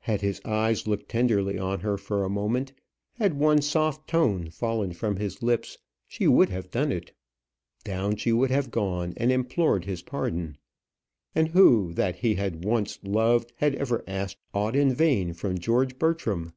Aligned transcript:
Had 0.00 0.20
his 0.20 0.38
eyes 0.44 0.86
looked 0.86 1.08
tenderly 1.08 1.58
on 1.58 1.80
her 1.80 1.96
for 1.96 2.24
a 2.24 2.28
moment, 2.28 2.74
had 3.14 3.32
one 3.38 3.62
soft 3.62 4.06
tone 4.06 4.50
fallen 4.50 4.92
from 4.92 5.16
his 5.16 5.42
lips, 5.42 5.78
she 6.06 6.26
would 6.28 6.50
have 6.50 6.70
done 6.70 6.92
it. 6.92 7.14
Down 7.82 8.16
she 8.16 8.32
would 8.34 8.50
have 8.50 8.70
gone 8.70 9.14
and 9.16 9.32
implored 9.32 9.86
his 9.86 10.02
pardon. 10.02 10.58
And 11.34 11.48
who 11.48 11.94
that 11.94 12.16
he 12.16 12.34
had 12.34 12.66
once 12.66 12.98
loved 13.02 13.50
had 13.56 13.74
ever 13.76 14.04
asked 14.06 14.36
aught 14.52 14.76
in 14.76 14.92
vain 14.92 15.32
from 15.32 15.56
George 15.56 15.98
Bertram? 15.98 16.52